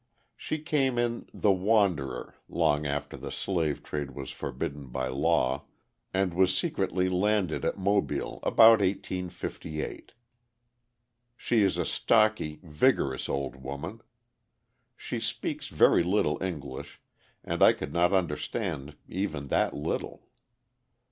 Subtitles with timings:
[0.35, 5.65] She came in the Wanderer, long after the slave trade was forbidden by law,
[6.11, 10.13] and was secretly landed at Mobile about 1858.
[11.37, 14.01] She is a stocky, vigorous old woman.
[14.97, 16.99] She speaks very little English,
[17.43, 20.27] and I could not understand even that little.